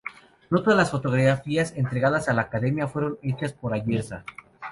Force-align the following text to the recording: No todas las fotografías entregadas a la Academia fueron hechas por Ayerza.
No 0.49 0.63
todas 0.63 0.77
las 0.77 0.89
fotografías 0.89 1.73
entregadas 1.77 2.27
a 2.27 2.33
la 2.33 2.41
Academia 2.41 2.87
fueron 2.87 3.19
hechas 3.21 3.53
por 3.53 3.71
Ayerza. 3.75 4.25